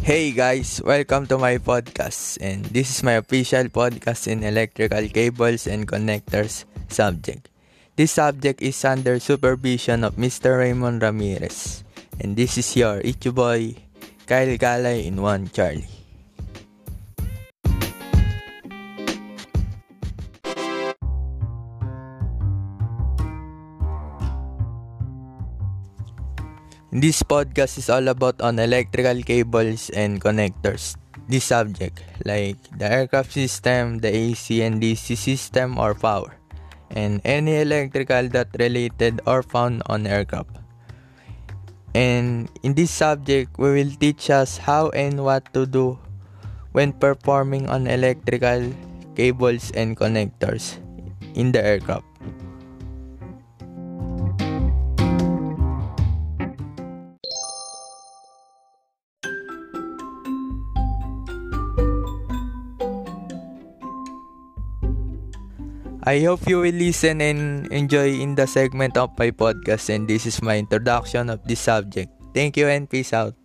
Hey 0.00 0.32
guys, 0.32 0.80
welcome 0.80 1.28
to 1.28 1.36
my 1.36 1.60
podcast 1.60 2.40
and 2.40 2.64
this 2.72 2.88
is 2.88 3.04
my 3.04 3.20
official 3.20 3.68
podcast 3.68 4.32
in 4.32 4.40
electrical 4.40 5.04
cables 5.12 5.68
and 5.68 5.84
connectors 5.84 6.64
subject. 6.88 7.52
This 8.00 8.16
subject 8.16 8.64
is 8.64 8.80
under 8.88 9.20
supervision 9.20 10.02
of 10.02 10.16
Mr. 10.16 10.56
Raymond 10.56 11.04
Ramirez 11.04 11.84
and 12.18 12.32
this 12.32 12.56
is 12.56 12.72
your 12.80 13.04
Ichu 13.04 13.34
boy 13.36 13.76
Kyle 14.24 14.56
Galay 14.56 15.04
in 15.04 15.20
1 15.20 15.52
Charlie. 15.52 15.99
This 26.90 27.22
podcast 27.22 27.78
is 27.78 27.86
all 27.86 28.10
about 28.10 28.42
on 28.42 28.58
electrical 28.58 29.22
cables 29.22 29.94
and 29.94 30.18
connectors. 30.18 30.98
This 31.30 31.46
subject, 31.46 32.02
like 32.26 32.58
the 32.82 32.90
aircraft 32.90 33.30
system, 33.30 34.02
the 34.02 34.10
AC 34.10 34.58
and 34.66 34.82
DC 34.82 35.14
system 35.14 35.78
or 35.78 35.94
power, 35.94 36.34
and 36.90 37.22
any 37.22 37.62
electrical 37.62 38.26
that 38.34 38.50
related 38.58 39.22
or 39.22 39.46
found 39.46 39.86
on 39.86 40.02
aircraft. 40.02 40.50
And 41.94 42.50
in 42.66 42.74
this 42.74 42.90
subject, 42.90 43.54
we 43.54 43.70
will 43.70 43.94
teach 43.94 44.26
us 44.26 44.58
how 44.58 44.90
and 44.90 45.22
what 45.22 45.46
to 45.54 45.70
do 45.70 45.94
when 46.74 46.90
performing 46.90 47.70
on 47.70 47.86
electrical 47.86 48.66
cables 49.14 49.70
and 49.78 49.94
connectors 49.94 50.82
in 51.38 51.54
the 51.54 51.62
aircraft. 51.62 52.09
I 66.04 66.20
hope 66.20 66.48
you 66.48 66.60
will 66.60 66.74
listen 66.74 67.20
and 67.20 67.66
enjoy 67.68 68.16
in 68.20 68.34
the 68.34 68.46
segment 68.46 68.96
of 68.96 69.12
my 69.18 69.30
podcast 69.30 69.92
and 69.92 70.08
this 70.08 70.24
is 70.24 70.40
my 70.40 70.56
introduction 70.56 71.28
of 71.28 71.44
this 71.44 71.60
subject. 71.60 72.08
Thank 72.32 72.56
you 72.56 72.68
and 72.68 72.88
peace 72.88 73.12
out. 73.12 73.39